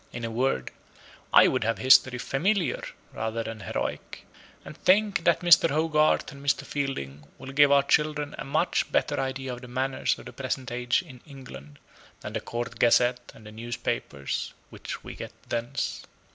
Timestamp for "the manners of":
9.61-10.25